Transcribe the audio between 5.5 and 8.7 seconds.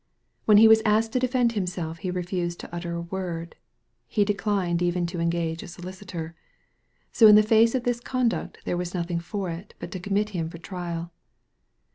a solicitor; so in the face of this conduct